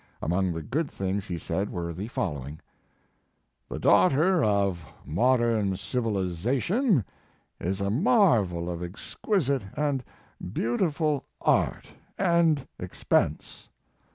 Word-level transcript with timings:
Among 0.19 0.51
the 0.51 0.63
good 0.63 0.89
things 0.89 1.27
he 1.27 1.37
said 1.37 1.69
were 1.69 1.93
the 1.93 2.07
follow 2.07 2.43
ing: 2.47 2.59
"The 3.69 3.77
daughter 3.77 4.43
of 4.43 4.83
modern 5.05 5.73
civiliza 5.73 6.59
tion 6.59 7.05
is 7.59 7.81
a 7.81 7.91
marvel 7.91 8.67
of 8.67 8.81
exquisite 8.81 9.61
and 9.77 10.03
beautiful 10.53 11.25
art 11.39 11.93
and 12.17 12.65
expense. 12.79 13.69